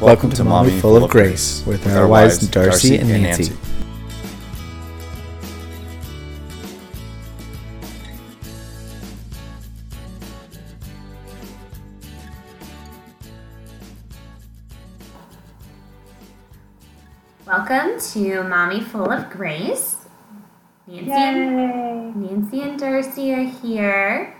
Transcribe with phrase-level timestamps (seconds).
[0.00, 3.52] Welcome to Mommy Full of Grace with our wives Darcy and Nancy.
[17.44, 19.96] Welcome to Mommy Full of Grace.
[20.86, 24.36] Nancy and, Nancy and Darcy are here.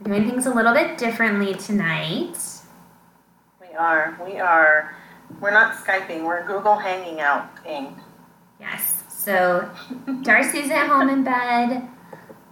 [0.00, 2.38] We're doing things a little bit differently tonight.
[3.76, 4.18] We are.
[4.24, 4.96] We are.
[5.38, 6.24] We're not Skyping.
[6.24, 8.00] We're Google Hanging Outing.
[8.58, 9.04] Yes.
[9.06, 9.70] So
[10.22, 11.86] Darcy's at home in bed.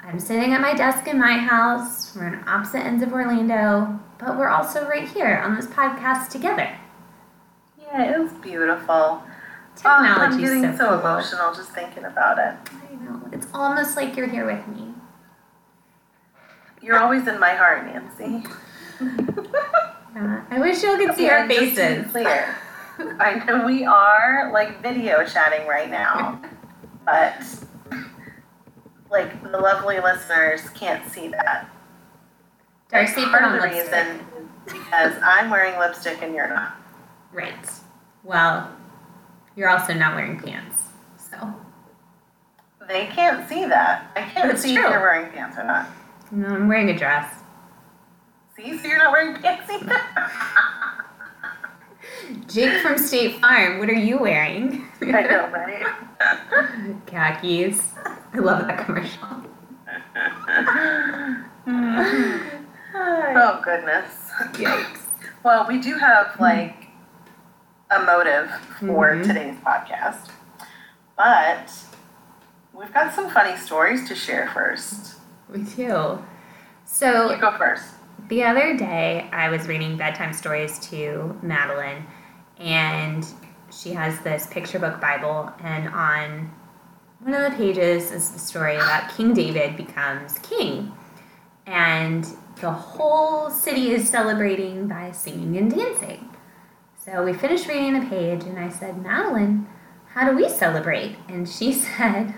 [0.03, 2.15] I'm sitting at my desk in my house.
[2.15, 6.77] We're on opposite ends of Orlando, but we're also right here on this podcast together.
[7.81, 8.85] Yeah, it was beautiful.
[8.93, 9.25] Ah,
[9.77, 10.99] Technology oh, I'm getting so, so cool.
[10.99, 12.55] emotional just thinking about it.
[12.71, 13.23] I know.
[13.33, 14.93] It's almost like you're here with me.
[16.83, 18.47] You're always in my heart, Nancy.
[20.15, 20.45] Yeah.
[20.51, 22.11] I wish y'all could see our to be faces.
[22.13, 22.57] clear.
[23.19, 26.41] I know we are like video chatting right now,
[27.05, 27.35] but
[29.11, 31.69] like the lovely listeners can't see that.
[32.91, 33.85] Darcy put on the lipstick.
[33.93, 34.21] reason
[34.67, 36.77] because I'm wearing lipstick and you're not.
[37.33, 37.69] Right.
[38.23, 38.71] Well,
[39.57, 40.83] you're also not wearing pants.
[41.19, 41.53] So,
[42.87, 44.13] They can't see that.
[44.15, 44.85] I can't That's see true.
[44.85, 45.89] if you're wearing pants or not.
[46.31, 47.35] no, I'm wearing a dress.
[48.57, 50.01] See, so you're not wearing pants either.
[52.47, 54.87] Jake from State Farm, what are you wearing?
[55.03, 55.85] I know, right?
[57.07, 57.91] Khakis.
[58.33, 59.29] I love that commercial.
[62.95, 64.31] oh goodness.
[64.53, 65.01] Yikes.
[65.43, 66.87] Well, we do have like
[67.91, 69.27] a motive for Mhm.
[69.27, 70.29] today's podcast,
[71.17, 71.73] but
[72.73, 75.17] we've got some funny stories to share first.
[75.49, 76.23] We do.
[76.85, 77.94] So You go first.
[78.29, 82.07] The other day, I was reading bedtime stories to Madeline,
[82.59, 83.27] and
[83.71, 86.51] she has this picture book Bible, and on
[87.21, 90.93] one of the pages is the story about King David becomes king.
[91.67, 92.27] And
[92.61, 96.29] the whole city is celebrating by singing and dancing.
[97.05, 99.67] So we finished reading the page, and I said, Madeline,
[100.13, 101.17] how do we celebrate?
[101.29, 102.35] And she said,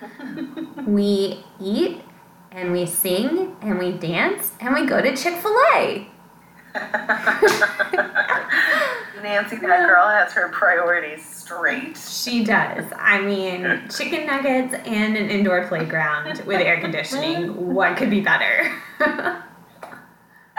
[0.86, 2.02] We eat
[2.52, 6.06] and we sing and we dance and we go to Chick fil A.
[9.22, 11.96] Nancy, that girl has her priorities straight.
[11.96, 12.84] She does.
[12.96, 17.74] I mean, chicken nuggets and an indoor playground with air conditioning.
[17.74, 18.72] What could be better?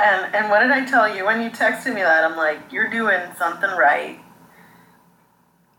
[0.02, 2.24] And and what did I tell you when you texted me that?
[2.24, 4.20] I'm like, you're doing something right.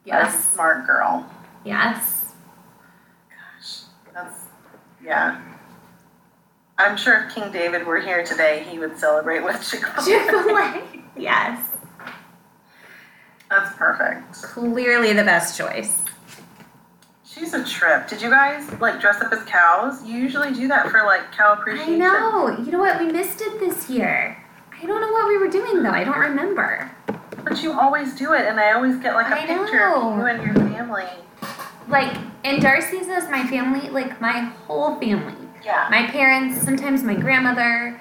[0.06, 0.53] That's a yes.
[0.53, 1.28] smart girl.
[1.65, 2.34] Yes.
[3.28, 3.81] Gosh,
[4.15, 4.45] that's
[5.05, 5.41] yeah.
[6.82, 10.82] I'm sure if King David were here today, he would celebrate with Chick fil Chick-fil-A.
[11.16, 11.76] Yes.
[13.48, 14.32] That's perfect.
[14.43, 16.03] Clearly the best choice.
[17.25, 18.09] She's a trip.
[18.09, 20.04] Did you guys like dress up as cows?
[20.04, 21.94] You usually do that for like cow appreciation.
[21.94, 22.59] I know.
[22.65, 23.00] You know what?
[23.00, 24.37] We missed it this year.
[24.82, 25.91] I don't know what we were doing though.
[25.91, 26.91] I don't remember.
[27.44, 30.26] But you always do it, and I always get like a I picture of you
[30.26, 31.06] and your family.
[31.88, 35.34] Like, and Darcy's is my family, like my whole family.
[35.65, 35.87] Yeah.
[35.91, 38.00] My parents, sometimes my grandmother.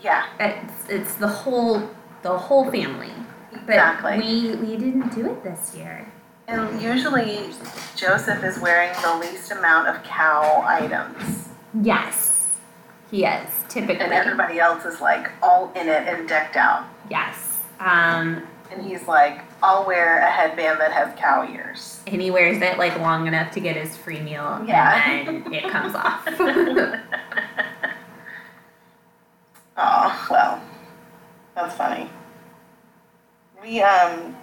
[0.00, 0.26] Yeah.
[0.38, 1.88] It's it's the whole
[2.22, 3.12] the whole family.
[3.52, 4.18] But Exactly.
[4.18, 6.06] we we didn't do it this year.
[6.46, 7.50] And usually
[7.96, 11.48] Joseph is wearing the least amount of cow items.
[11.82, 12.56] Yes,
[13.10, 14.02] he is typically.
[14.04, 16.86] And everybody else is like all in it and decked out.
[17.10, 17.60] Yes.
[17.80, 22.00] Um, And he's like, I'll wear a headband that has cow ears.
[22.06, 25.10] and he wears it like long enough to get his free meal, Yeah.
[25.10, 26.24] and then it comes off.
[29.76, 30.62] oh, well,
[31.54, 32.08] that's funny.
[33.62, 34.36] We, um,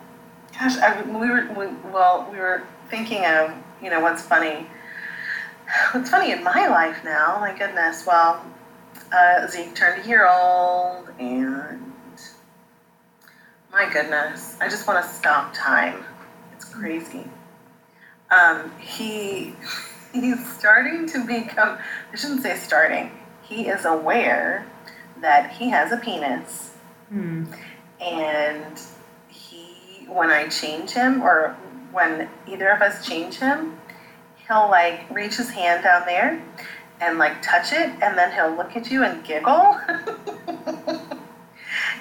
[0.60, 4.68] gosh, I, we were, we, well, we were thinking of, you know, what's funny.
[5.92, 8.46] What's funny in my life now, my goodness, well,
[9.12, 11.85] uh, Zeke turned a year old, and
[13.76, 16.06] my goodness, I just want to stop time.
[16.54, 17.26] It's crazy.
[18.32, 19.54] Um, he,
[20.14, 21.78] he's starting to become,
[22.12, 23.12] I shouldn't say starting,
[23.42, 24.66] he is aware
[25.22, 26.72] that he has a penis
[27.10, 27.46] Hmm.
[28.02, 28.82] and
[29.28, 31.56] he when I change him or
[31.92, 33.78] when either of us change him,
[34.48, 36.42] he'll like reach his hand down there
[37.02, 39.80] and like touch it and then he'll look at you and giggle.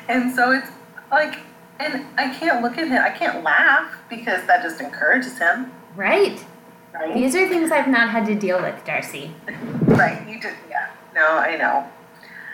[0.09, 0.71] and so it's
[1.11, 1.41] like
[1.81, 6.45] and I can't look at him, I can't laugh because that just encourages him, Right.
[6.93, 7.15] right?
[7.15, 9.35] These are things I've not had to deal with, Darcy.
[9.87, 10.91] Right, you did yeah.
[11.15, 11.87] No, I know.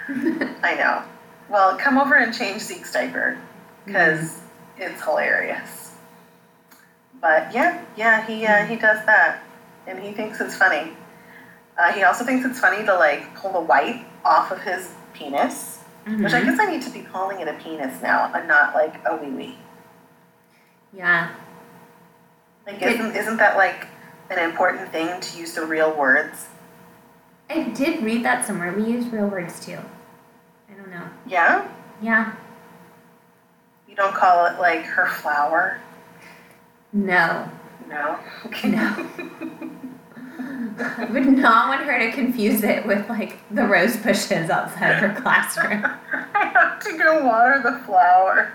[0.63, 1.03] I know.
[1.49, 3.39] Well, come over and change Zeke's diaper
[3.87, 4.41] because
[4.77, 5.95] it's hilarious.
[7.21, 9.43] But yeah, yeah, he uh, he does that,
[9.87, 10.93] and he thinks it's funny.
[11.79, 15.80] Uh, he also thinks it's funny to like pull the white off of his penis,
[16.11, 16.25] Mm-hmm.
[16.25, 19.01] which I guess I need to be calling it a penis now, and not like
[19.07, 19.59] a wee wee.
[20.93, 21.33] Yeah.
[22.67, 23.87] Like, isn't isn't that like
[24.29, 26.49] an important thing to use the real words?
[27.49, 28.73] I did read that somewhere.
[28.73, 29.79] We use real words too.
[30.69, 31.09] I don't know.
[31.27, 31.69] Yeah,
[32.03, 32.33] Yeah.
[33.89, 35.81] you don't call it like her flower.
[36.93, 37.49] No.
[37.89, 38.19] No.
[38.47, 38.71] Okay.
[38.71, 39.07] No.
[40.79, 45.11] I would not want her to confuse it with like the rose bushes outside of
[45.11, 45.85] her classroom.
[46.35, 48.53] I have to go water the flowers.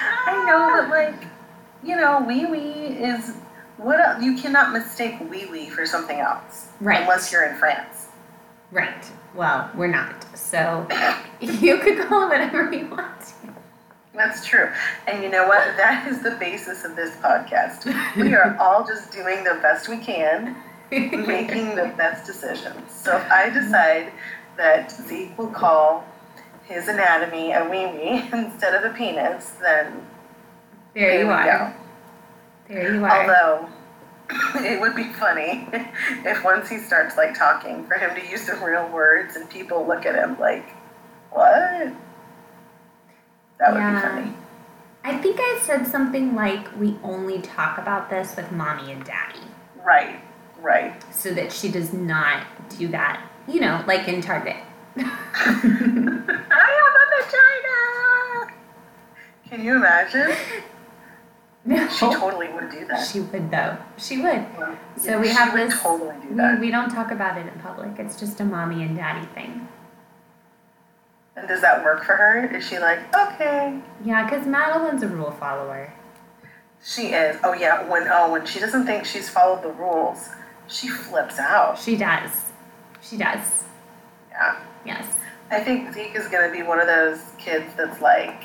[0.00, 1.28] I know that, like,
[1.82, 3.36] you know, wee wee is
[3.78, 6.68] what el you cannot mistake wee wee for something else.
[6.80, 7.02] Right.
[7.02, 8.08] Unless you're in France.
[8.70, 9.04] Right.
[9.34, 10.26] Well, we're not.
[10.36, 10.86] So
[11.40, 13.17] you could call it whatever you want.
[14.18, 14.68] That's true.
[15.06, 15.76] And you know what?
[15.76, 17.84] That is the basis of this podcast.
[18.16, 20.56] We are all just doing the best we can,
[20.90, 22.90] making the best decisions.
[22.90, 24.12] So if I decide
[24.56, 26.04] that Zeke will call
[26.64, 30.04] his anatomy a wee wee instead of a penis, then
[30.94, 31.44] There you are.
[31.44, 32.74] go.
[32.74, 33.20] There you are.
[33.22, 33.68] Although
[34.56, 35.68] it would be funny
[36.24, 39.86] if once he starts like talking for him to use the real words and people
[39.86, 40.68] look at him like,
[41.30, 41.92] what?
[43.58, 43.94] That would Yeah.
[43.94, 44.34] be funny.
[45.04, 49.40] I think I said something like we only talk about this with mommy and daddy.
[49.84, 50.20] Right,
[50.60, 50.92] right.
[51.12, 52.44] So that she does not
[52.78, 53.20] do that.
[53.46, 54.56] You know, like in Target.
[54.96, 58.52] I have a vagina.
[59.48, 60.32] Can you imagine?
[61.64, 61.86] No.
[61.88, 63.06] She totally would do that.
[63.06, 63.76] She would though.
[63.98, 64.46] She would.
[64.96, 67.60] So Yeah, we she have this- Totally do We, we don't talk about it in
[67.60, 67.98] public.
[67.98, 69.68] It's just a mommy and daddy thing.
[71.38, 72.46] And does that work for her?
[72.54, 73.78] Is she like, okay?
[74.04, 75.92] Yeah, because Madeline's a rule follower.
[76.84, 77.36] She is.
[77.44, 77.88] Oh yeah.
[77.88, 80.28] When oh when she doesn't think she's followed the rules,
[80.68, 81.78] she flips out.
[81.78, 82.30] She does.
[83.02, 83.64] She does.
[84.30, 84.60] Yeah.
[84.84, 85.06] Yes.
[85.50, 88.44] I think Zeke is gonna be one of those kids that's like,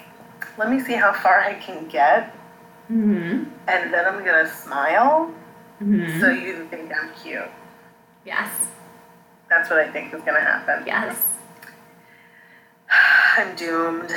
[0.57, 2.35] let me see how far I can get,
[2.91, 3.43] Mm-hmm.
[3.67, 5.31] and then I'm gonna smile
[5.81, 6.19] Mm-hmm.
[6.21, 7.49] so you think I'm cute.
[8.25, 8.49] yes.
[9.49, 10.83] That's what I think is gonna happen.
[10.87, 11.17] Yes.
[13.37, 14.13] I'm doomed.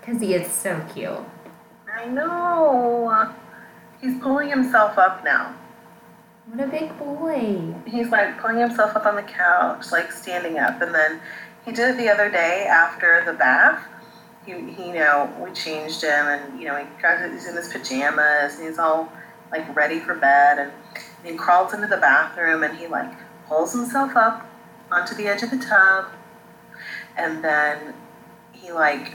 [0.00, 1.18] Because he is so cute.
[1.92, 3.34] I know.
[4.00, 5.54] He's pulling himself up now.
[6.46, 7.74] What a big boy.
[7.86, 11.20] He's like pulling himself up on the couch, like standing up, and then
[11.64, 13.82] he did it the other day after the bath.
[14.44, 17.56] He, he you know, we changed him, and you know, he tries to, he's in
[17.56, 19.10] his pajamas, and he's all
[19.50, 20.72] like ready for bed, and
[21.24, 23.12] he crawls into the bathroom, and he like
[23.48, 24.48] pulls himself up
[24.92, 26.06] onto the edge of the tub,
[27.16, 27.94] and then
[28.52, 29.14] he like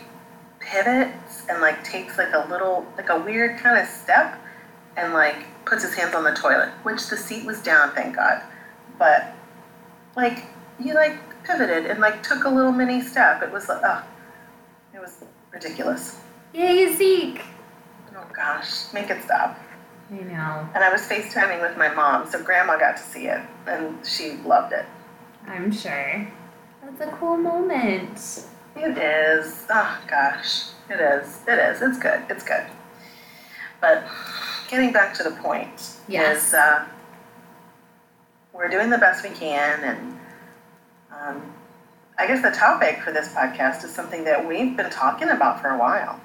[0.59, 4.39] pivots and like takes like a little, like a weird kind of step,
[4.97, 8.41] and like puts his hands on the toilet, which the seat was down, thank God.
[8.97, 9.33] But
[10.15, 10.45] like
[10.79, 13.41] he like pivoted and like took a little mini step.
[13.41, 14.03] It was like, oh,
[14.93, 16.21] it was ridiculous.
[16.53, 17.41] Yay, Zeke.
[18.15, 19.57] Oh gosh, make it stop.
[20.11, 20.69] I know.
[20.75, 24.33] And I was FaceTiming with my mom, so grandma got to see it and she
[24.45, 24.85] loved it.
[25.47, 26.27] I'm sure.
[26.97, 28.45] That's a cool moment.
[28.75, 29.65] It is.
[29.69, 30.67] Oh gosh.
[30.89, 31.41] It is.
[31.47, 31.81] It is.
[31.81, 32.21] It's good.
[32.29, 32.65] It's good.
[33.79, 34.03] But
[34.69, 36.47] getting back to the point Yes.
[36.49, 36.85] is uh,
[38.53, 40.19] we're doing the best we can and
[41.11, 41.53] um,
[42.17, 45.69] I guess the topic for this podcast is something that we've been talking about for
[45.69, 46.19] a while.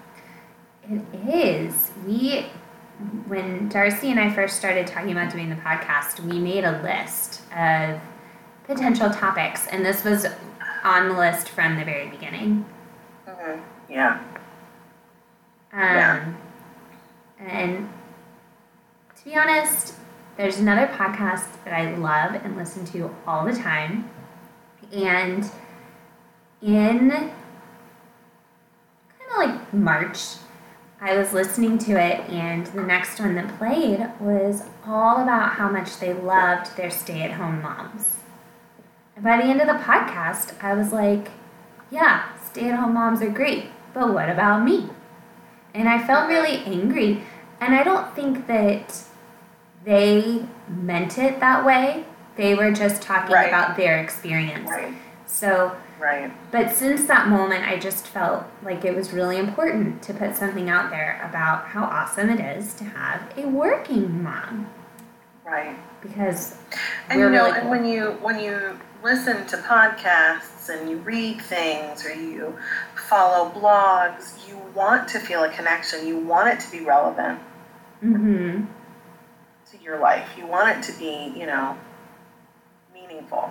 [0.88, 1.90] It is.
[2.06, 2.46] We,
[3.26, 7.42] when Darcy and I first started talking about doing the podcast, we made a list
[7.56, 7.98] of
[8.64, 10.26] potential topics, and this was
[10.86, 12.64] on the list from the very beginning.
[13.26, 14.20] hmm Yeah.
[15.72, 16.32] Um, Yeah.
[17.40, 17.88] And
[19.16, 19.94] to be honest,
[20.36, 24.08] there's another podcast that I love and listen to all the time.
[24.92, 25.50] And
[26.62, 27.30] in kind
[29.30, 30.20] of like March,
[31.00, 35.68] I was listening to it, and the next one that played was all about how
[35.68, 38.18] much they loved their stay at home moms.
[39.16, 41.30] And by the end of the podcast, I was like,
[41.90, 44.90] yeah, stay at home moms are great, but what about me?
[45.74, 47.22] And I felt really angry.
[47.60, 49.02] And I don't think that
[49.84, 52.04] they meant it that way.
[52.36, 53.48] They were just talking Right.
[53.48, 54.68] about their experience.
[54.70, 54.92] Right.
[55.26, 56.30] So, Right.
[56.50, 60.68] but since that moment, I just felt like it was really important to put something
[60.68, 64.66] out there about how awesome it is to have a working mom.
[65.44, 65.76] Right.
[66.02, 66.56] Because
[67.08, 71.40] And you know, really and when you when you listen to podcasts and you read
[71.40, 72.58] things or you
[72.96, 76.06] follow blogs, you want to feel a connection.
[76.08, 77.38] You want it to be relevant
[78.04, 78.64] Mm-hmm.
[79.70, 80.28] to your life.
[80.36, 81.78] You want it to be, you know,
[82.92, 83.50] meaningful.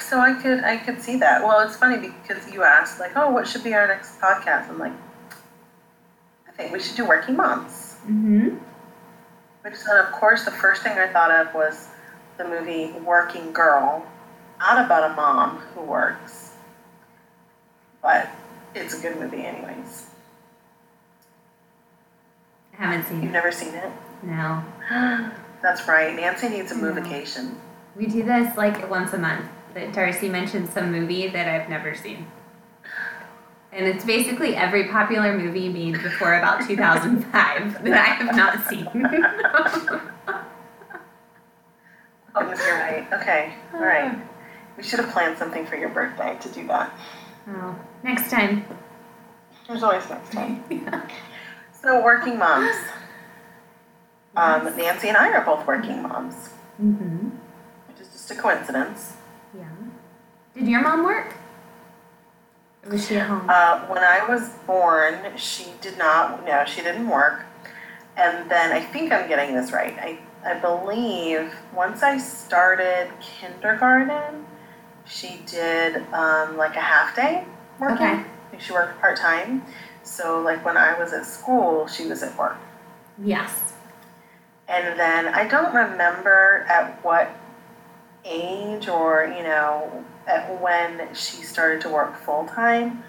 [0.00, 1.42] So I could I could see that.
[1.42, 4.78] Well, it's funny because you asked like, "Oh, what should be our next podcast?" I'm
[4.78, 4.92] like,
[6.48, 7.96] I think we should do working moms.
[8.04, 8.56] Mm-hmm.
[9.62, 11.88] Which then, of course, the first thing I thought of was
[12.36, 14.04] the movie Working Girl,
[14.58, 16.52] not about a mom who works,
[18.02, 18.28] but
[18.74, 20.10] it's a good movie, anyways.
[22.78, 23.32] I haven't seen You've it.
[23.34, 23.90] never seen it?
[24.22, 24.64] No.
[25.62, 26.14] That's right.
[26.14, 26.92] Nancy needs a No.
[26.92, 27.54] movication.
[27.96, 29.46] We do this like once a month.
[29.74, 32.26] That Darcy mentions some movie that I've never seen.
[33.72, 38.86] And it's basically every popular movie made before about 2005 that I have not seen.
[42.34, 43.06] Oh, you're right.
[43.12, 43.54] Okay.
[43.74, 44.18] All right.
[44.76, 46.92] We should have planned something for your birthday to do that.
[47.48, 48.64] oh, next time.
[49.68, 50.64] There's always next time.
[51.82, 52.74] So, working moms.
[54.36, 56.48] Um, Nancy and I are both working moms,
[56.82, 57.28] Mm-hmm.
[57.86, 59.12] which is just a coincidence.
[59.56, 59.68] Yeah.
[60.54, 61.34] Did your mom work?
[62.84, 63.48] Or was she at home?
[63.48, 67.44] Uh, when I was born, she did not, no, she didn't work.
[68.16, 69.96] And then I think I'm getting this right.
[70.00, 74.46] I, I believe once I started kindergarten,
[75.06, 77.44] she did um, like a half day
[77.78, 77.96] working.
[77.96, 78.24] Okay.
[78.52, 79.64] Like she worked part time.
[80.02, 82.56] So, like when I was at school, she was at work.
[83.22, 83.72] yes.
[84.66, 87.30] And then I don't remember at what
[88.24, 93.04] age or, you know, at when she started to work full time.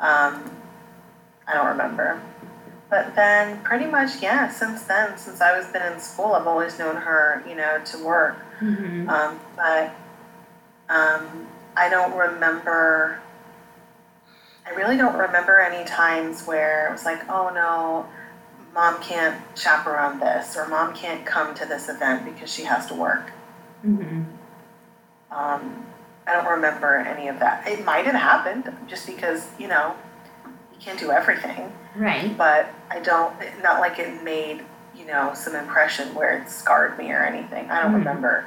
[0.00, 0.50] Um,
[1.46, 2.20] I don't remember.
[2.90, 6.78] But then pretty much, yeah, since then, since I was been in school, I've always
[6.78, 8.38] known her, you know, to work.
[8.60, 9.08] Mm-hmm.
[9.10, 9.94] Um, but
[10.88, 13.20] um, I don't remember,
[14.66, 18.06] I really don't remember any times where it was like, oh no,
[18.72, 22.94] mom can't chaperone this, or mom can't come to this event because she has to
[22.94, 23.32] work.
[23.84, 24.22] Mm-hmm.
[25.30, 25.86] Um,
[26.26, 27.68] I don't remember any of that.
[27.68, 29.94] It might have happened just because, you know,
[30.80, 32.36] can't do everything, Right.
[32.36, 34.62] but I don't, not like it made,
[34.94, 37.70] you know, some impression where it scarred me or anything.
[37.70, 37.98] I don't Mhm.
[37.98, 38.44] remember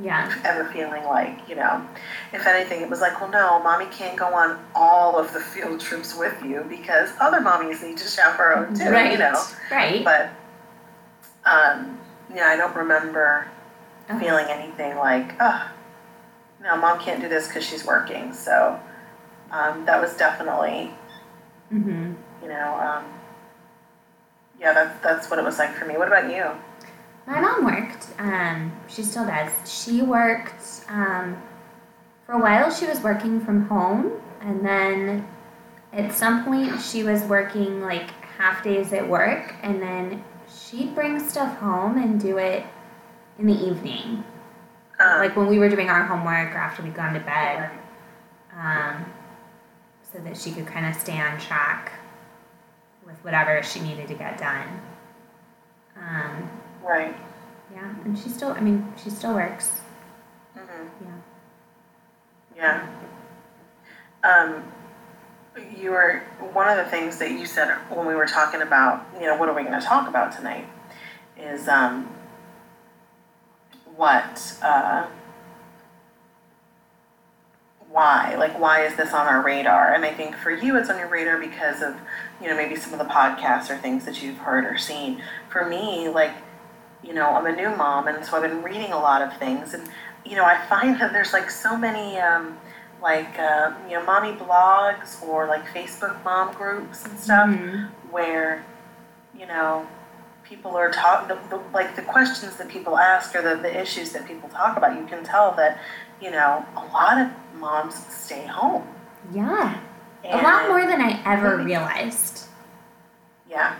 [0.00, 0.32] Yeah.
[0.44, 1.86] ever feeling like, you know,
[2.32, 5.80] if anything, it was like, well, no, mommy can't go on all of the field
[5.88, 9.12] trips with you because other mommies need to chaperone too, right.
[9.12, 9.40] you know.
[9.70, 10.04] Right.
[10.04, 10.30] But,
[11.44, 11.98] um,
[12.34, 13.46] yeah, I don't remember
[14.10, 14.20] Okay.
[14.20, 15.68] feeling anything like, oh,
[16.62, 18.32] no, mom can't do this because she's working.
[18.32, 18.78] So,
[19.50, 20.94] um, that was definitely,
[21.72, 22.14] Mm-hmm.
[22.42, 23.04] you know, um,
[24.60, 25.96] yeah, that's that's what it was like for me.
[25.96, 26.46] What about you?
[27.26, 28.06] My mom worked.
[28.18, 29.52] Um, she still does.
[29.70, 31.40] She worked um,
[32.24, 32.70] for a while.
[32.70, 35.28] She was working from home, and then
[35.92, 41.20] at some point she was working like half days at work, and then she'd bring
[41.20, 42.64] stuff home and do it
[43.38, 44.24] in the evening,
[44.98, 47.70] Um, like when we were doing our homework or after we'd gone to bed,
[48.56, 49.04] um,
[50.12, 51.92] so that she could kind of stay on track
[53.06, 54.80] with whatever she needed to get done.
[55.96, 56.50] Um,
[56.82, 57.14] right.
[57.72, 59.80] yeah, and she still, I mean, she still works.
[60.54, 61.16] hmm Yeah.
[62.56, 62.86] Yeah.
[64.24, 64.64] Um,
[65.76, 66.22] you were
[66.52, 69.48] one of the things that you said when we were talking about, you know, what
[69.48, 70.66] are we going to talk about tonight?
[71.36, 72.08] Is um,
[73.96, 75.06] what, uh,
[77.90, 78.34] why?
[78.36, 79.94] Like, why is this on our radar?
[79.94, 81.96] And I think for you, it's on your radar because of,
[82.40, 85.22] you know, maybe some of the podcasts or things that you've heard or seen.
[85.48, 86.32] For me, like,
[87.02, 89.72] you know, I'm a new mom, and so I've been reading a lot of things,
[89.74, 89.88] and
[90.24, 92.58] you know, I find that there's like so many, um,
[93.00, 97.88] like, uh, you know, mommy blogs or like Facebook mom groups and stuff Mhm.
[98.10, 98.64] where,
[99.34, 99.86] you know,
[100.42, 101.36] people are talking,
[101.72, 105.06] like the questions that people ask or the, the issues that people talk about, you
[105.06, 105.78] can tell that,
[106.20, 108.86] you know, a lot of moms stay home.
[109.32, 109.78] Yeah.
[110.24, 111.70] A lot more than I ever Maybe.
[111.70, 112.46] realized.
[113.48, 113.74] Yeah.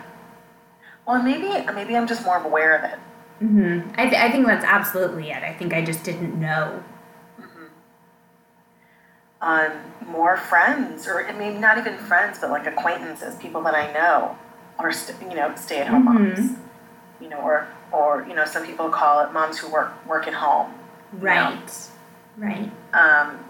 [1.05, 2.99] Well, maybe maybe I'm just more aware of it.
[3.39, 5.43] hmm I, th- I think that's absolutely it.
[5.43, 6.83] I think I just didn't know.
[9.41, 9.71] Um,
[10.05, 14.37] more friends, or I mean, not even friends, but like acquaintances, people that I know,
[14.77, 16.37] are st- you know stay-at-home Mhm.
[16.37, 16.57] moms.
[17.21, 20.33] You know, or or you know, some people call it moms who work work at
[20.33, 20.73] home.
[21.13, 21.57] Right.
[22.37, 22.71] Right.
[22.93, 23.45] Um,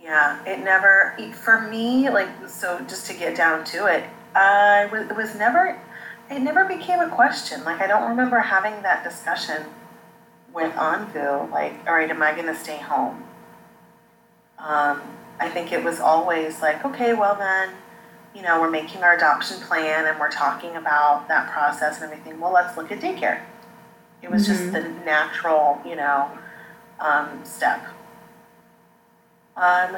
[0.00, 2.80] yeah, it never for me like so.
[2.80, 5.80] Just to get down to it, I was it was never
[6.30, 7.64] it never became a question.
[7.64, 9.64] Like I don't remember having that discussion
[10.54, 11.50] with Anbu.
[11.50, 13.24] Like, all right, am I going to stay home?
[14.58, 15.02] Um,
[15.38, 17.68] I I think it was always like, okay, well then,
[18.34, 22.40] you know, we're making our adoption plan and we're talking about that process and everything.
[22.40, 23.42] Well, let's look at daycare.
[24.22, 26.30] It was just the natural, you know,
[27.00, 27.84] um, step.
[29.56, 29.96] Um,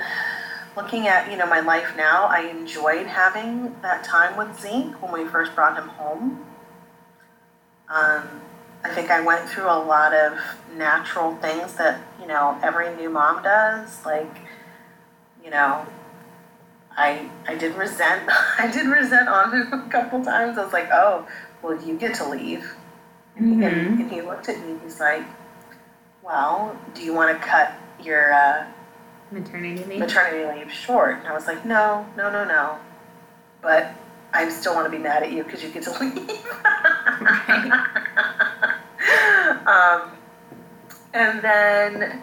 [0.76, 5.12] looking at you know my life now, I enjoyed having that time with Zeke when
[5.12, 6.44] we first brought him home.
[7.88, 8.42] Um,
[8.84, 10.38] I think I went through a lot of
[10.76, 14.36] natural things that you know every new mom does, like
[15.42, 15.86] you know.
[16.98, 18.22] I, I did resent
[18.58, 20.56] I did resent on him a couple times.
[20.56, 21.28] I was like, oh,
[21.62, 22.72] well, you get to leave.
[23.38, 23.62] Mm-hmm.
[23.62, 24.78] And, and he looked at me.
[24.82, 25.22] He's like,
[26.26, 28.66] well, do you want to cut your uh,
[29.30, 29.98] maternity leave.
[30.00, 31.18] maternity leave short.
[31.18, 32.78] And I was like, no, no, no, no.
[33.62, 33.92] But
[34.32, 36.46] I still want to be mad at you because you get to leave.
[39.66, 40.10] um,
[41.14, 42.22] and then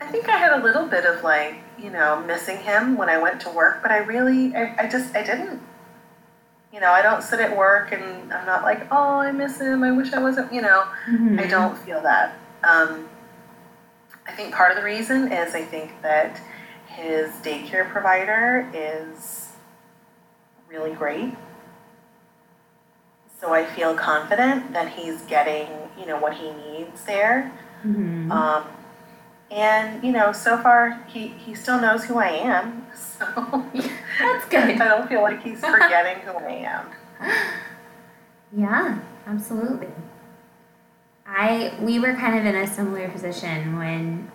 [0.00, 3.18] I think I had a little bit of like, you know, missing him when I
[3.18, 5.60] went to work, but I really, I, I just, I didn't.
[6.72, 9.82] You know, I don't sit at work and I'm not like, oh, I miss him.
[9.82, 11.40] I wish I wasn't, you know, Mhm.
[11.40, 12.34] I don't feel that.
[12.66, 13.08] Um,
[14.26, 16.40] I think part of the reason is I think that
[16.86, 19.50] his daycare provider is
[20.68, 21.34] really great.
[23.40, 25.68] So I feel confident that he's getting,
[25.98, 27.52] you know, what he needs there.
[27.84, 28.30] Mhm.
[28.30, 28.64] Um,
[29.50, 32.82] and you know, so far he he still knows who I am.
[33.18, 33.26] So
[34.20, 34.80] That's good.
[34.80, 36.86] I don't feel like he's forgetting who I am.
[38.56, 39.88] Yeah, absolutely.
[41.26, 44.30] I we were kind of in a similar position when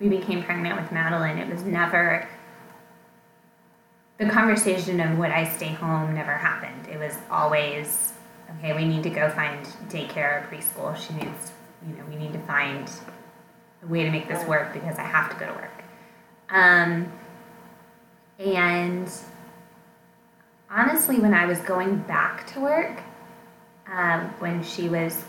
[0.00, 1.38] we became pregnant with Madeline.
[1.38, 2.28] It was never
[4.18, 6.88] the conversation of would I stay home never happened.
[6.88, 8.12] It was always
[8.58, 10.96] okay, we need to go find daycare or preschool.
[10.96, 11.52] She needs
[11.86, 12.90] you know, we need to find
[13.82, 15.84] a way to make this work because I have to go to work.
[16.50, 17.12] Um
[18.38, 19.08] and
[20.68, 23.00] honestly when I was going back to work,
[23.86, 25.24] um, when she was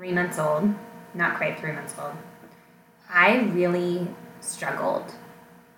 [0.00, 0.72] three months old,
[1.12, 2.14] not quite three months old,
[3.10, 4.08] I really
[4.40, 5.12] struggled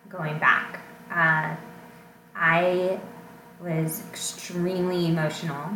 [0.08, 0.78] going back.
[1.10, 1.56] Uh,
[2.36, 3.00] I
[3.60, 5.70] was extremely emotional,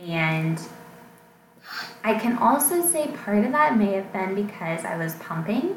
[0.00, 0.58] and
[2.02, 5.76] I can also say part of that may have been because I was pumping.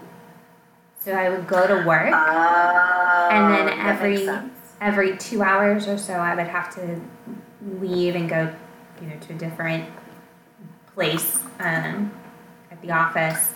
[0.99, 4.29] So I would go to work Uh, And then every-
[4.79, 7.01] every two hours or so, I would have to
[7.81, 8.49] leave and go,
[9.01, 9.85] you know, to a different
[10.95, 12.11] place um,
[12.71, 13.53] at the office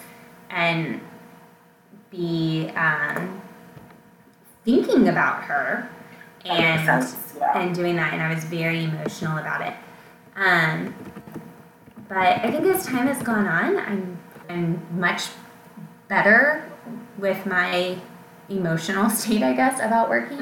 [0.49, 1.01] and
[2.11, 3.41] be um,
[4.65, 5.89] thinking about her
[6.45, 7.59] and sense, yeah.
[7.59, 9.73] and doing that, and I was very emotional about it.
[10.35, 10.93] Um,
[12.07, 15.27] but I think as time has gone on, I'm I'm much
[16.07, 16.71] better
[17.17, 17.97] with my
[18.49, 20.37] emotional state, I guess, about working.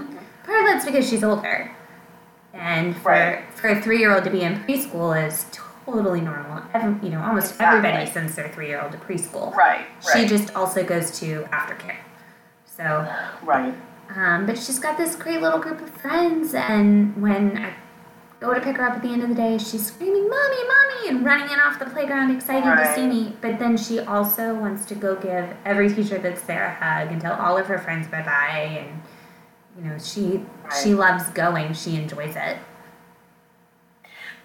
[0.45, 1.71] Part of that's because she's older,
[2.53, 3.43] and for Right.
[3.53, 6.63] for a three year old to be in preschool is totally normal.
[6.73, 7.77] Every, you know, almost Exactly.
[7.89, 9.53] everybody sends their three year old to preschool.
[9.55, 10.13] Right, right.
[10.13, 11.97] She just also goes to aftercare.
[12.65, 12.83] So
[13.43, 13.73] right.
[14.15, 17.73] um, but she's got this great little group of friends, and when I
[18.39, 21.09] go to pick her up at the end of the day, she's screaming, Mommy, Mommy,
[21.09, 23.35] and running in off the playground, excited to see me.
[23.41, 27.19] But then she also wants to go give every teacher that's there a hug and
[27.19, 28.85] tell all of her friends bye bye.
[28.85, 29.01] And,
[29.77, 30.45] you know, she,
[30.83, 32.57] she loves going, she enjoys it.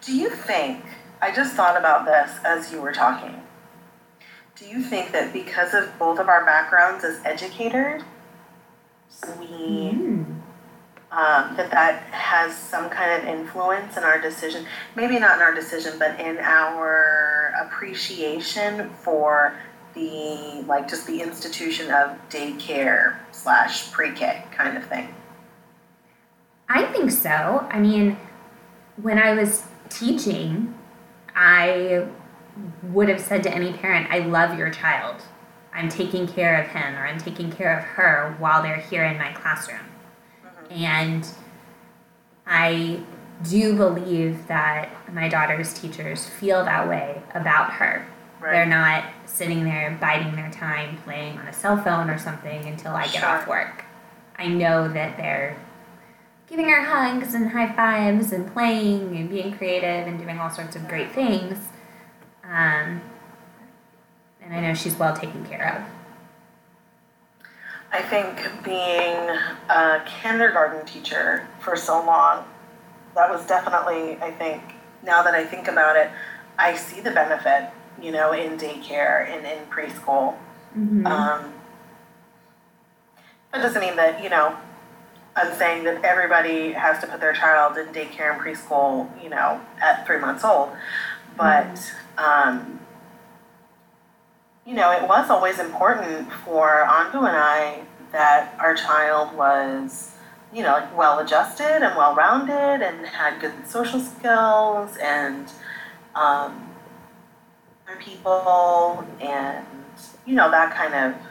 [0.01, 0.83] Do you think,
[1.23, 3.41] I just thought about this as you were talking.
[4.57, 8.01] Do you think that because of both of our backgrounds as educators,
[9.39, 10.41] we, Mm.
[11.13, 14.65] um, that that has some kind of influence in our decision?
[14.95, 19.53] Maybe not in our decision, but in our appreciation for
[19.93, 25.15] the, like, just the institution of daycare slash pre-K kind of thing.
[26.67, 27.65] I think so.
[27.71, 28.17] I mean,
[28.97, 30.73] when I was teaching,
[31.35, 32.07] I
[32.83, 35.21] would have said to any parent, I love your child.
[35.73, 39.17] I'm taking care of him or I'm taking care of her while they're here in
[39.17, 39.79] my classroom.
[40.45, 40.73] Mm-hmm.
[40.73, 41.27] And
[42.45, 42.99] I
[43.43, 48.05] do believe that my daughter's teachers feel that way about her.
[48.41, 52.93] They're not sitting there biding their time playing on a cell phone or something until
[52.93, 53.29] I get Sure.
[53.29, 53.85] off work.
[54.37, 55.55] I know that they're
[56.47, 60.75] giving her hugs and high fives and playing and being creative and doing all sorts
[60.75, 61.57] of great things.
[62.43, 63.01] Um,
[64.41, 67.47] and I know she's well taken care of.
[67.91, 69.37] I think being
[69.69, 72.43] a kindergarten teacher for so long,
[73.15, 74.61] that was definitely, I think,
[75.03, 76.09] now that I think about it,
[76.57, 77.69] I see the benefit,
[78.01, 80.35] you know, in daycare and in preschool.
[80.75, 81.05] Mm-hmm.
[81.05, 81.53] Um,
[83.51, 84.57] that doesn't mean that, you know,
[85.35, 89.59] I'm saying that everybody has to put their child in daycare and preschool, you know,
[89.81, 90.71] at three months old.
[91.35, 91.79] But,
[92.17, 92.79] um,
[94.65, 100.11] you know, it was always important for Anbu and I that our child was,
[100.53, 105.51] you know, like well adjusted and well rounded and had good social skills and
[106.13, 106.69] um,
[107.87, 109.65] other people and
[110.25, 111.21] you know that kind of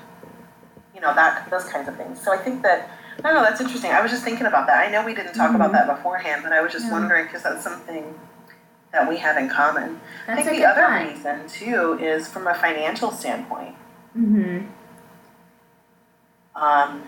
[0.95, 2.21] you know that those kinds of things.
[2.21, 3.91] So I think that Don't that's interesting.
[3.91, 4.87] I was just thinking about that.
[4.87, 5.57] I know we didn't talk mm-hmm.
[5.57, 6.93] about that beforehand, but I was just yeah.
[6.93, 8.19] wondering because that's something
[8.93, 10.01] that we have in common.
[10.27, 11.17] That's I think the other point.
[11.17, 13.75] reason too is from a financial standpoint.
[14.17, 14.67] Mm-hmm.
[16.55, 17.03] Um,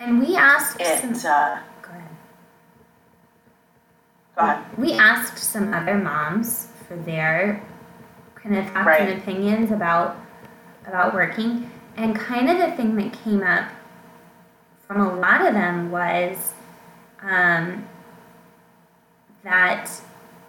[0.00, 0.80] and we asked.
[0.80, 1.00] It.
[1.00, 2.08] Some, uh, go ahead.
[4.36, 4.78] Go ahead.
[4.78, 7.64] We asked some other moms for their
[8.34, 9.08] kind of thoughts right.
[9.08, 10.16] and opinions about
[10.86, 13.68] about working, and kind of the thing that came up
[14.86, 16.52] from a lot of them was
[17.22, 17.88] um,
[19.44, 19.90] that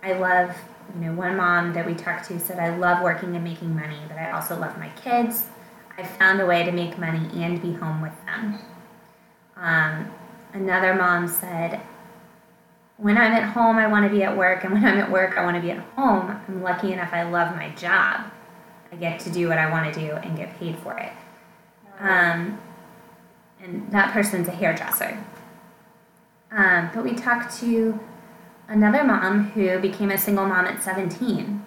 [0.02, 0.56] I love.
[0.96, 4.00] You know, one mom that we talked to said, "I love working and making money,
[4.08, 5.48] but I also love my kids.
[5.98, 8.60] I found a way to make money and be home with them."
[9.56, 10.12] Um,
[10.54, 11.80] another mom said,
[12.98, 15.38] when I'm at home, I want to be at work, and when I'm at work,
[15.38, 16.40] I want to be at home.
[16.48, 18.22] I'm lucky enough, I love my job.
[18.92, 21.12] I get to do what I want to do and get paid for it.
[22.00, 22.60] Um,
[23.64, 25.18] and that person's a hairdresser.
[26.52, 28.00] Um, but we talked to
[28.68, 31.66] another mom who became a single mom at 17.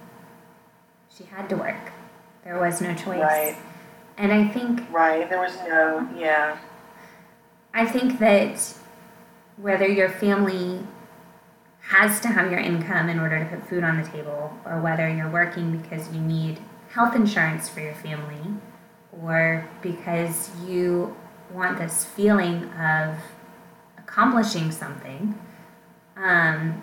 [1.17, 1.93] She had to work,
[2.45, 3.21] there was no choice.
[3.21, 3.57] Right.
[4.19, 4.83] And I think.
[4.93, 6.59] Right, there was no, yeah.
[7.75, 8.75] I think that
[9.57, 10.87] whether your family
[11.81, 15.09] has to have your income in order to put food on the table, or whether
[15.09, 16.59] you're working because you need
[16.91, 18.55] health insurance for your family,
[19.23, 21.17] or because you
[21.53, 23.17] want this feeling of
[23.99, 25.39] accomplishing something,
[26.17, 26.83] um,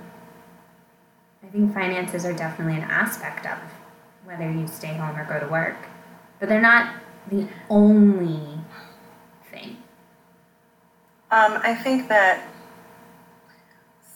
[1.43, 3.57] I think finances are definitely an aspect of
[4.25, 5.77] whether you stay home or go to work.
[6.39, 6.95] But they're not
[7.29, 8.59] the only
[9.49, 9.77] thing.
[11.31, 12.47] um, I think that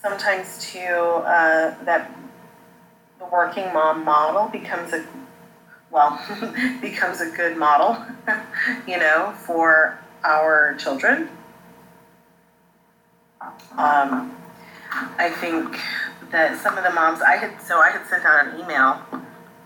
[0.01, 2.11] sometimes too uh, that
[3.19, 5.05] the working mom model becomes a
[5.89, 6.19] well
[6.81, 7.97] becomes a good model,
[8.87, 11.29] you know, for our children.
[13.77, 14.35] Um,
[15.17, 15.79] I think
[16.31, 19.01] that some of the moms I had so I had sent out an email,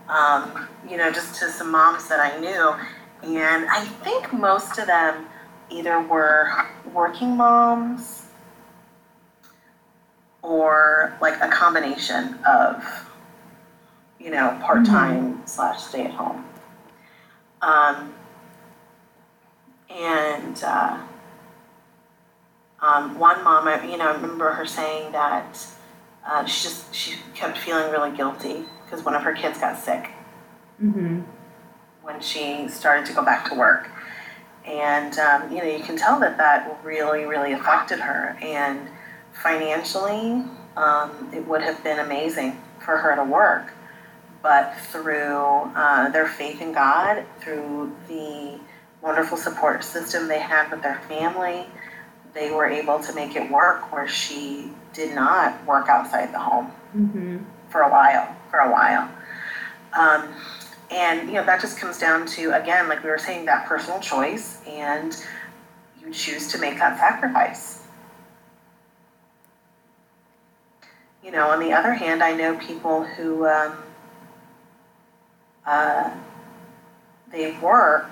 [0.08, 2.74] um, you know, just to some moms that I knew,
[3.22, 5.26] and I think most of them
[5.70, 6.48] either were
[6.92, 8.26] working moms
[10.42, 12.84] or like a combination of,
[14.20, 15.46] you know, part time mm-hmm.
[15.46, 16.44] slash stay at home.
[17.62, 18.14] Um,
[19.92, 20.98] and uh,
[22.80, 25.66] um, one mom, I, you know, I remember her saying that
[26.26, 30.10] uh, she just she kept feeling really guilty because one of her kids got sick
[30.82, 31.20] mm-hmm.
[32.02, 33.88] when she started to go back to work
[34.64, 38.36] and, um, you know, you can tell that that really, really affected her.
[38.40, 38.88] And
[39.32, 40.44] financially,
[40.76, 43.72] um, it would have been amazing for her to work.
[44.40, 45.36] But through
[45.74, 48.58] uh, their faith in God, through the
[49.02, 51.66] wonderful support system they had with their family,
[52.34, 56.72] they were able to make it work where she did not work outside the home
[56.96, 57.38] mm-hmm.
[57.68, 58.34] for a while.
[58.50, 59.10] For a while.
[59.98, 60.34] Um,
[60.90, 63.98] and you know that just comes down to again, like we were saying, that personal
[64.00, 65.16] choice, and
[66.00, 67.86] you choose to make that sacrifice.
[71.24, 73.78] You know, on the other hand, I know people who um,
[75.64, 76.10] uh,
[77.30, 78.10] they work,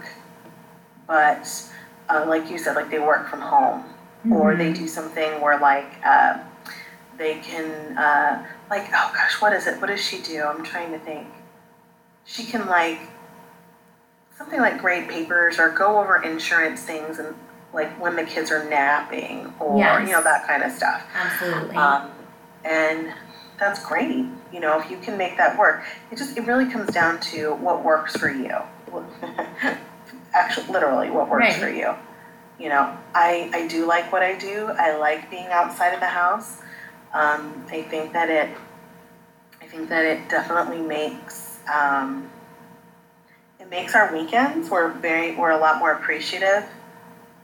[1.10, 1.68] but
[2.08, 4.32] uh, like you said, like they work from home, mm-hmm.
[4.32, 6.38] or they do something where like uh,
[7.18, 9.80] they can, uh, like, oh gosh, what is it?
[9.80, 10.44] What does she do?
[10.44, 11.26] I'm trying to think
[12.24, 13.00] she can like
[14.38, 17.34] something like grade papers or go over insurance things and
[17.74, 20.06] like when the kids are napping or yes.
[20.06, 21.02] you know that kind of stuff.
[21.12, 21.74] Absolutely.
[21.74, 22.12] Um,
[22.64, 23.12] and
[23.58, 24.26] that's great.
[24.52, 27.54] You know, if you can make that work, it just it really comes down to
[27.54, 28.54] what works for you.
[30.32, 31.56] Actually, literally, what works right.
[31.56, 31.94] for you.
[32.58, 34.70] You know, I I do like what I do.
[34.78, 36.60] I like being outside of the house.
[37.12, 38.56] Um, I think that it
[39.60, 42.30] I think that it definitely makes um,
[43.58, 44.70] it makes our weekends.
[44.70, 46.64] We're very we're a lot more appreciative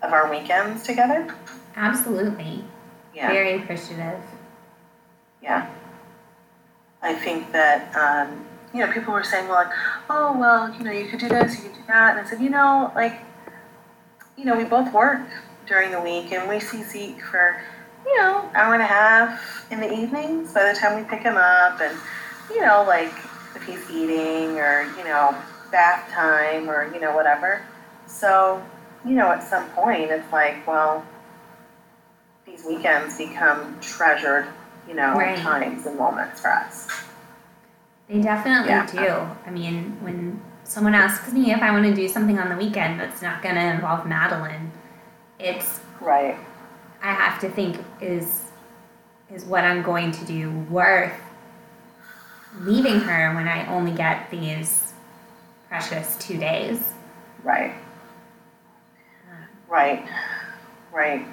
[0.03, 1.35] of our weekends together.
[1.75, 2.65] Absolutely.
[3.15, 3.29] Yeah.
[3.29, 4.21] Very appreciative.
[5.43, 5.71] Yeah.
[7.03, 9.75] I think that um, you know people were saying well, like,
[10.11, 12.43] oh well, you know, you could do this, you could do that, and I said,
[12.43, 13.21] you know, like,
[14.37, 15.27] you know, we both work
[15.67, 17.59] during the week, and we see Zeke for,
[18.05, 21.39] you know, hour and a half in the evenings by the time we pick him
[21.39, 21.97] up, and,
[22.51, 23.13] you know, like
[23.55, 25.35] if he's eating or, you know,
[25.73, 27.63] bath time or, you know, whatever.
[28.07, 28.63] So,
[29.07, 31.03] you know, at some point, it's like, well,
[32.45, 34.47] these weekends become treasured,
[34.87, 35.39] you know, Right.
[35.39, 36.87] times and moments for us.
[38.09, 38.87] They definitely Yeah.
[38.87, 39.37] do.
[39.47, 43.01] I mean, when someone asks me if I want to do something on the weekend
[43.01, 44.71] that's not going to involve Madeline,
[45.39, 46.37] it's Right.
[47.03, 48.43] I have to think is
[49.29, 51.13] is what I'm going to do worth
[52.61, 54.95] leaving her when I only get these
[55.69, 56.95] precious two days.
[57.43, 57.75] Right.
[59.29, 60.09] Um, right.
[60.93, 61.27] Right.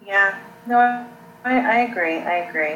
[0.00, 0.38] Yeah.
[0.66, 1.06] No,
[1.48, 2.18] I, I agree.
[2.18, 2.74] I agree.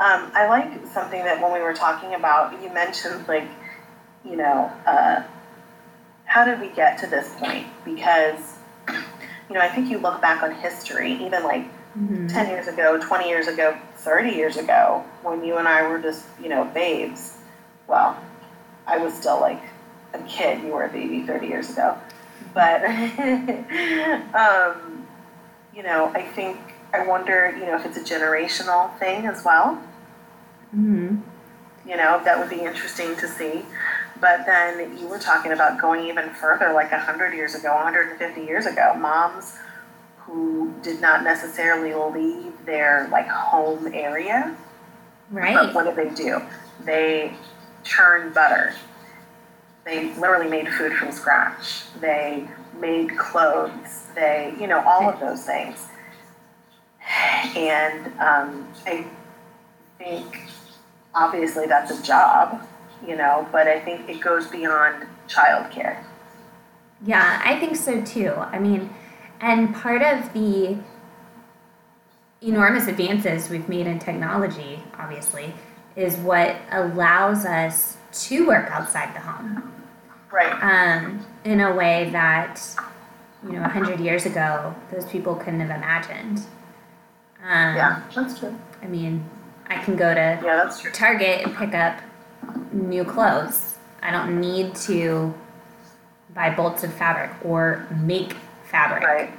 [0.00, 3.48] Um, I like something that when we were talking about, you mentioned like,
[4.24, 5.24] you know, uh,
[6.24, 7.66] how did we get to this point?
[7.84, 8.54] Because,
[8.88, 11.66] you know, I think you look back on history, even like
[11.98, 12.26] Mm-hmm.
[12.28, 16.24] 10 years ago, 20 years ago, 30 years ago, when you and I were just,
[16.42, 17.36] you know, babes.
[17.86, 18.18] Well,
[18.86, 19.60] I was still like
[20.14, 20.62] a kid.
[20.62, 21.98] You were a baby 30 years ago.
[22.54, 22.84] But,
[24.34, 25.06] um,
[25.74, 26.58] you know, I think,
[26.92, 29.82] I wonder, you know, if it's a generational thing as well.
[30.74, 31.16] Mm-hmm.
[31.88, 33.64] You know, that would be interesting to see.
[34.20, 38.66] But then you were talking about going even further, like 100 years ago, 150 years
[38.66, 38.94] ago.
[38.94, 39.56] Moms
[40.18, 44.54] who did not necessarily leave their like home area.
[45.30, 45.74] But Right.
[45.74, 46.40] what did they do?
[46.84, 47.34] They
[47.82, 48.74] churned butter.
[49.84, 51.84] They literally made food from scratch.
[52.00, 52.46] They
[52.78, 54.06] made clothes.
[54.14, 55.88] They, you know, all of those things.
[57.56, 59.04] And um, I
[59.98, 60.40] think
[61.14, 62.66] obviously that's a job,
[63.06, 66.02] you know, but I think it goes beyond childcare.
[67.04, 68.32] Yeah, I think so too.
[68.36, 68.94] I mean,
[69.40, 70.78] and part of the
[72.40, 75.52] enormous advances we've made in technology, obviously,
[75.96, 79.72] is what allows us to work outside the home
[80.30, 80.52] Right.
[80.62, 82.60] um, in a way that,
[83.44, 86.42] you know, 100 years ago, those people couldn't have imagined.
[87.42, 88.54] Um, Yeah, that's true.
[88.82, 89.28] I mean,
[89.68, 90.90] I can go to Yeah, that's true.
[90.92, 92.00] Target and pick up
[92.72, 93.76] new clothes.
[94.02, 95.34] I don't need to
[96.34, 99.04] buy bolts of fabric or make fabric.
[99.04, 99.30] Right.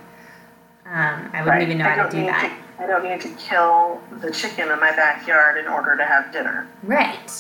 [0.86, 1.62] Um, I wouldn't right.
[1.64, 2.60] even know how to do that.
[2.80, 6.68] I don't need to kill the chicken in my backyard in order to have dinner.
[6.84, 7.32] Right.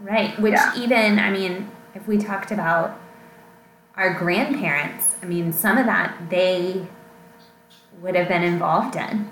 [0.00, 0.38] Right.
[0.40, 0.74] Which Yeah.
[0.76, 2.98] even, I mean, if we talked about
[3.96, 6.86] our grandparents, I mean, some of that they
[8.00, 9.30] would have been involved in,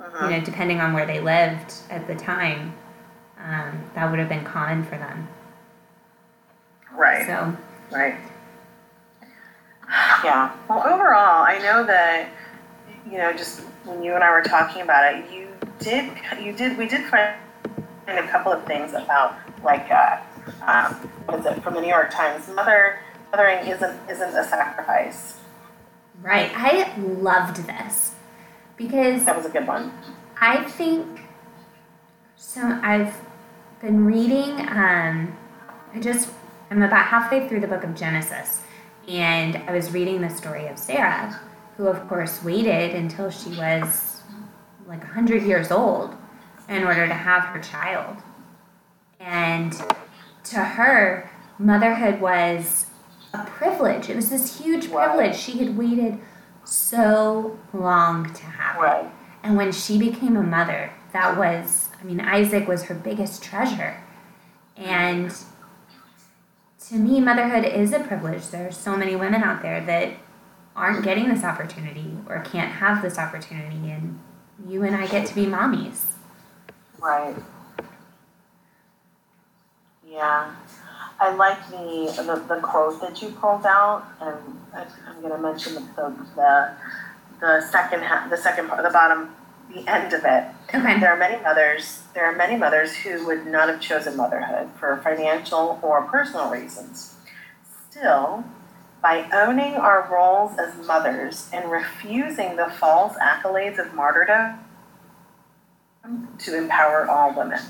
[0.00, 0.22] Mhm.
[0.22, 2.74] you know, depending on where they lived at the time.
[3.38, 5.28] Um, that would have been common for them.
[6.92, 7.26] Right.
[7.26, 7.56] So,
[7.90, 8.16] Right.
[10.22, 10.52] Yeah.
[10.68, 12.28] Well, overall, I know that
[13.10, 16.10] you know, just when you and I were talking about it, you did,
[16.40, 17.34] you did, we did find
[18.06, 19.34] a couple of things about
[19.64, 20.18] like, uh,
[20.66, 20.94] um,
[21.26, 22.48] what is it from the New York Times?
[22.48, 23.00] Mother,
[23.32, 25.38] mothering isn't isn't a sacrifice.
[26.22, 26.50] right.
[26.54, 28.14] I loved this
[28.80, 29.92] because That was a good one.
[30.40, 31.20] I think
[32.36, 32.62] so.
[32.82, 33.14] I've
[33.82, 34.58] been reading.
[34.68, 35.36] Um,
[35.94, 36.30] I just
[36.70, 38.62] I'm about halfway through the book of Genesis,
[39.06, 41.38] and I was reading the story of Sarah,
[41.76, 44.22] who of course waited until she was
[44.86, 46.16] like hundred years old
[46.68, 48.16] in order to have her child,
[49.20, 49.74] and
[50.44, 52.86] to her, motherhood was
[53.34, 54.08] a privilege.
[54.08, 55.36] It was this huge privilege.
[55.36, 56.18] She had waited
[56.64, 58.80] so long to have.
[58.80, 59.10] Right.
[59.42, 64.02] And when she became a mother, that was, I mean, Isaac was her biggest treasure.
[64.76, 65.34] And
[66.88, 68.48] to me, motherhood is a privilege.
[68.48, 70.14] There are so many women out there that
[70.76, 73.90] aren't getting this opportunity or can't have this opportunity.
[73.90, 74.18] And
[74.68, 76.04] you and I get to be mommies.
[76.98, 77.36] Right.
[80.08, 80.54] Yeah.
[81.20, 84.38] I like the, the, the quote that you pulled out, and
[84.72, 86.74] I, I'm going to mention the, the, the,
[87.40, 89.36] the second half, the second part, the bottom,
[89.74, 90.44] the end of it.
[90.74, 90.98] Okay.
[90.98, 94.96] There are many mothers, there are many mothers who would not have chosen motherhood for
[95.04, 97.16] financial or personal reasons.
[97.90, 98.44] Still,
[99.02, 104.60] by owning our roles as mothers and refusing the false accolades of martyrdom
[106.38, 107.60] to empower all women.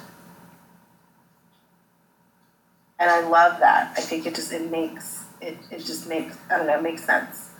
[3.01, 3.95] And I love that.
[3.97, 7.05] I think it just it makes it, it just makes I don't know, it makes
[7.05, 7.51] sense.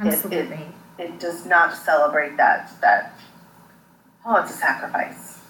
[0.00, 0.66] Absolutely.
[0.98, 3.14] It does not celebrate that that
[4.26, 5.40] oh it's a sacrifice.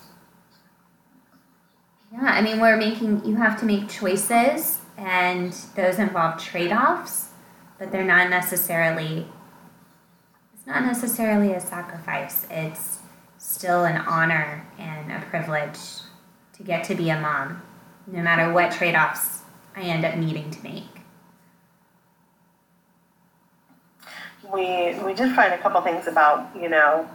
[2.13, 7.29] Yeah, I mean, we're making, you have to make choices, and those involve trade offs,
[7.79, 9.29] but they're not necessarily,
[10.53, 12.49] it's not necessarily a sacrifice.
[12.51, 12.99] It's
[13.39, 15.79] still an honor and a privilege
[16.55, 17.63] to get to be a mom,
[18.07, 19.43] no matter what trade offs
[19.77, 20.85] I end up needing to make.
[24.53, 27.09] We we did find a couple things about you know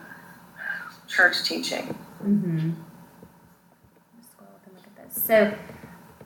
[1.08, 1.98] church teaching.
[2.24, 2.72] Mm-hmm.
[4.32, 5.24] Scroll up and look at this.
[5.24, 5.54] So,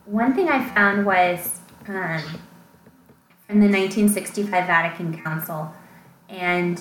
[0.04, 2.20] one thing I found was um,
[3.46, 5.72] from the 1965 Vatican Council,
[6.28, 6.80] and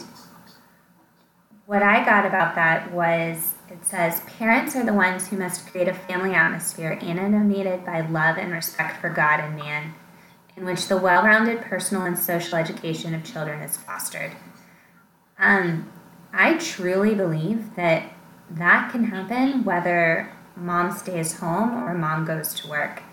[1.66, 5.88] what I got about that was it says parents are the ones who must create
[5.88, 9.94] a family atmosphere animated by love and respect for God and man,
[10.56, 14.32] in which the well rounded personal and social education of children is fostered.
[15.38, 15.92] Um,
[16.34, 18.12] I truly believe that
[18.52, 23.04] that can happen whether mom stays home or mom goes to work.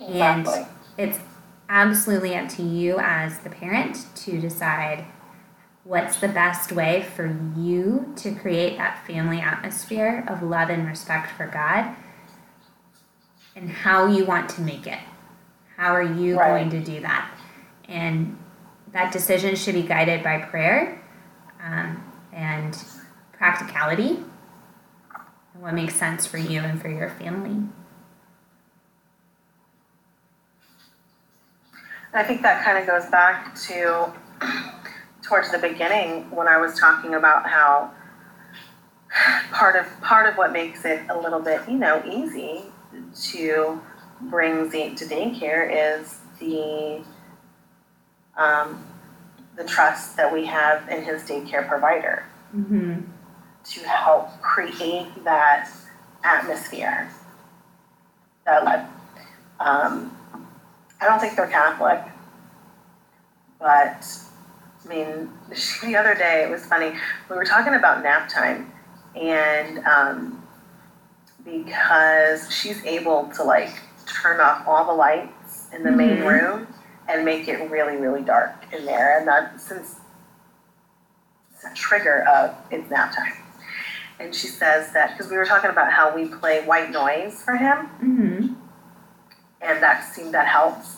[0.00, 0.54] Exactly.
[0.54, 1.18] And it's
[1.68, 5.04] absolutely up to you as the parent to decide
[5.88, 11.30] what's the best way for you to create that family atmosphere of love and respect
[11.34, 11.96] for God
[13.56, 14.98] and how you want to make it.
[15.78, 16.48] How are you Right.
[16.48, 17.30] going to do that?
[17.88, 18.36] And
[18.92, 21.00] that decision should be guided by prayer
[21.64, 22.76] um, and
[23.32, 24.22] practicality
[25.54, 27.66] and what makes sense for you and for your family.
[32.12, 34.12] I think that kind of goes back to
[35.22, 37.90] towards the beginning when I was talking about how
[39.52, 42.64] part of part of what makes it a little bit you know easy
[43.32, 43.80] to
[44.22, 45.68] bring Zeke to daycare
[46.00, 47.02] is the
[48.36, 48.84] um,
[49.56, 52.24] the trust that we have in his daycare provider
[52.56, 53.00] Mm-hmm.
[53.72, 55.68] to help create that
[56.24, 57.10] atmosphere.
[58.46, 58.88] That
[59.60, 60.16] um,
[60.98, 62.00] I don't think they're Catholic,
[63.58, 64.06] but
[64.84, 65.30] I mean,
[65.82, 66.92] the other day it was funny.
[67.28, 68.72] We were talking about nap time,
[69.14, 70.42] and um,
[71.44, 73.70] because she's able to like
[74.06, 76.26] turn off all the lights in the main Mhm.
[76.28, 76.66] room
[77.08, 79.96] and make it really, really dark in there, and that since
[81.54, 83.32] it's a trigger of it's nap time.
[84.20, 87.56] And she says that because we were talking about how we play white noise for
[87.56, 88.54] him, Mm-hmm.
[89.60, 90.97] and that seemed that helps.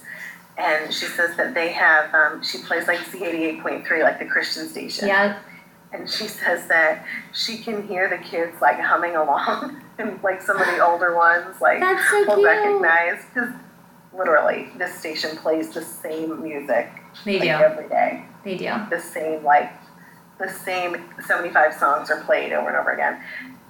[0.60, 5.08] And she says that they have, um, she plays like Z88.3, like the Christian station.
[5.08, 5.38] Yep.
[5.92, 10.56] And she says that she can hear the kids like humming along, and like some
[10.60, 12.46] of the older ones like That's so will cute.
[12.46, 13.50] recognize because
[14.16, 16.90] literally this station plays the same music
[17.24, 17.48] They like, do.
[17.48, 18.24] every day.
[18.44, 18.72] They do.
[18.88, 19.72] The same like
[20.38, 20.96] the same
[21.26, 23.20] 75 songs are played over and over again.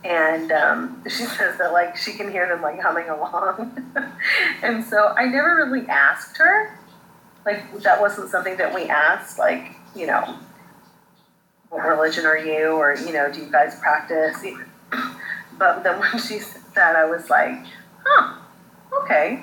[0.05, 3.94] And um, she says that like she can hear them like humming along.
[4.62, 6.79] and so I never really asked her.
[7.53, 9.39] Like that wasn't something that we asked.
[9.39, 10.37] Like you know,
[11.69, 14.45] what religion are you, or you know, do you guys practice?
[15.59, 17.53] But then when she said that, I was like,
[18.03, 18.39] huh,
[19.03, 19.43] okay,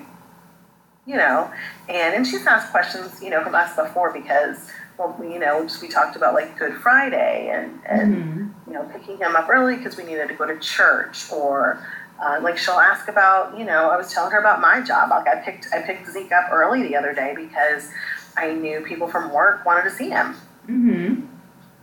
[1.05, 1.51] you know.
[1.87, 5.61] And and she's asked questions, you know, from us before because well, we, you know,
[5.61, 8.53] just we talked about like Good Friday and and Mhm.
[8.67, 11.85] you know picking him up early because we needed to go to church or.
[12.19, 15.09] Uh, like she'll ask about, you know, I was telling her about my job.
[15.11, 17.91] Like I picked, I picked Zeke up early the other day because
[18.35, 20.35] I knew people from work wanted to see him,
[20.67, 21.25] Mm-hmm.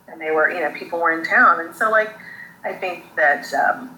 [0.09, 2.15] and they were, you know, people were in town, and so like,
[2.65, 3.97] I think that, um,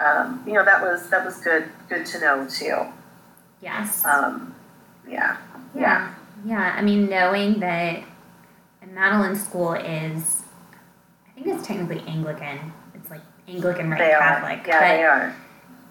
[0.00, 2.86] um, you know, that was that was good, good to know too.
[3.60, 4.04] Yes.
[4.04, 4.54] Um,
[5.08, 5.36] yeah,
[5.74, 6.14] yeah.
[6.44, 6.74] Yeah.
[6.76, 8.02] I mean, knowing that
[8.92, 10.42] Madeline School is,
[11.26, 12.72] I think it's technically Anglican.
[12.94, 13.98] It's like Anglican right.
[13.98, 14.66] Catholic.
[14.66, 15.36] Yeah, but they are.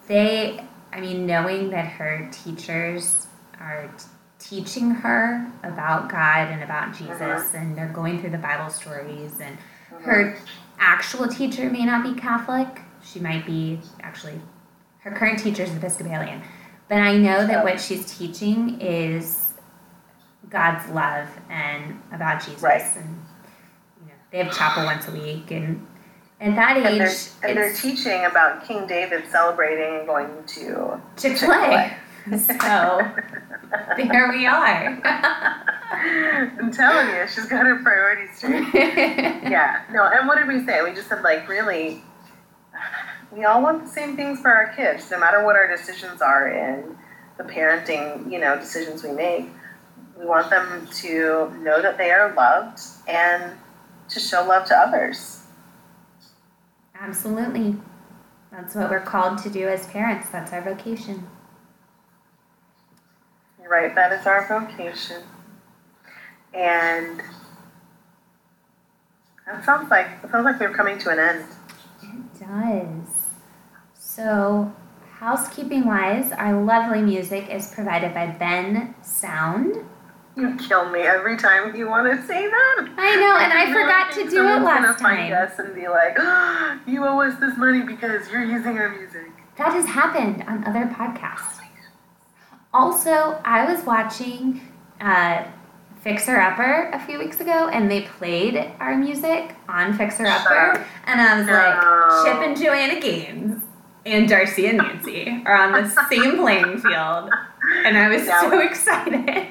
[0.06, 3.26] They, I mean, knowing that her teachers
[3.60, 3.90] are
[4.38, 7.56] teaching her about God and about Jesus, Mm-hmm.
[7.56, 9.56] and they're going through the Bible stories, and
[9.92, 10.02] Mhm.
[10.04, 10.36] her
[10.78, 12.82] actual teacher may not be Catholic.
[13.02, 14.40] She might be actually,
[15.00, 16.42] her current teacher is Episcopalian.
[16.88, 19.54] But I know that what she's teaching is
[20.48, 22.62] God's love and about Jesus.
[22.62, 22.82] Right.
[22.96, 23.22] And,
[24.00, 25.50] you know, they have chapel once a week.
[25.50, 25.84] And
[26.40, 31.00] at that And age, they're, and they're teaching about King David celebrating and going to
[31.16, 31.96] Chick fil A.
[32.28, 32.38] Chick-fil-A.
[32.38, 33.12] So
[33.96, 35.00] there we are.
[35.92, 38.66] I'm telling you, she's got her priorities straight.
[38.74, 40.82] yeah, no, and what did we say?
[40.82, 42.02] We just said, like, really,
[43.30, 46.48] we all want the same things for our kids, no matter what our decisions are
[46.48, 46.96] in
[47.38, 49.48] the parenting, you know, decisions we make.
[50.18, 53.52] We want them to know that they are loved and
[54.08, 55.35] to show love to others.
[57.00, 57.76] Absolutely.
[58.50, 60.28] That's what we're called to do as parents.
[60.30, 61.26] That's our vocation.
[63.60, 65.22] You're right, that is our vocation.
[66.54, 67.20] And
[69.46, 71.44] That sounds like it sounds like we're coming to an end.
[72.02, 73.08] It does.
[73.94, 74.74] So,
[75.18, 79.84] housekeeping wise, our lovely music is provided by Bensound.
[80.36, 82.88] You kill me every time you want to say that.
[82.98, 85.48] I know, and I really forgot to do it last find time.
[85.48, 89.30] us and be like, oh, "You owe us this money because you're using our music."
[89.56, 91.60] That has happened on other podcasts.
[92.74, 94.60] Also, I was watching
[95.00, 95.44] uh,
[96.02, 101.18] Fixer Upper a few weeks ago, and they played our music on Fixer Upper, and
[101.20, 101.52] I was No.
[101.54, 103.62] like, Chip and Joanna Gaines
[104.04, 107.30] and Darcy and Nancy are on the same playing field,
[107.86, 109.46] and I was so excited.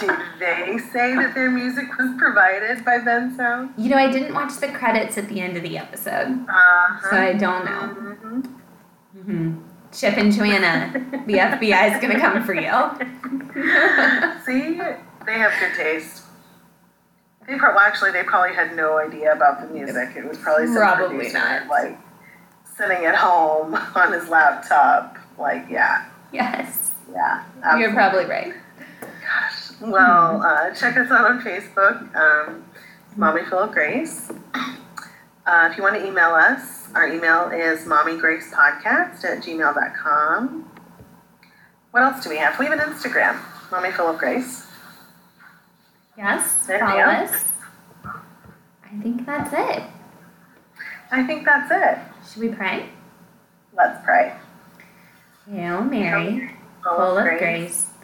[0.00, 3.72] Did they say that their music was provided by Bensound?
[3.78, 7.10] You know, I didn't watch the credits at the end of the episode, Uh-huh.
[7.10, 7.96] so I don't know.
[7.96, 8.46] Mhm.
[9.24, 9.54] hmm
[9.92, 10.92] Chip and Joanna,
[11.26, 12.70] the FBI is gonna come for you.
[14.44, 14.78] See,
[15.24, 16.24] they have good taste.
[17.46, 20.16] They probably actually they probably had no idea about the music.
[20.16, 21.68] It was probably some Probably not.
[21.68, 21.96] like
[22.76, 25.16] sitting at home on his laptop.
[25.38, 27.42] Like, yeah, yes, yeah.
[27.78, 28.52] you're probably right.
[29.26, 29.80] Gosh.
[29.80, 32.64] Well, uh, check us out on Facebook, um,
[33.16, 34.30] Mommy Full of Grace.
[34.54, 40.70] Uh, if you want to email us, our email is mommygracepodcast at gmail.com.
[41.90, 42.58] What else do we have?
[42.58, 44.66] We have an Instagram, Mommy Full of Grace.
[46.16, 47.48] Yes, Anything follow us.
[48.84, 49.82] I think that's it.
[51.10, 51.98] I think that's it.
[52.32, 52.88] Should we pray?
[53.76, 54.34] Let's pray.
[55.50, 56.50] Hail Mary,
[56.82, 57.88] full of grace,